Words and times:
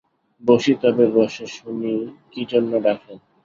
বসি 0.43 0.73
তবে 0.81 1.05
বসে 1.15 1.45
শুনি 1.55 1.93
কীজন্য 2.31 2.71
ডাকলেন! 2.85 3.19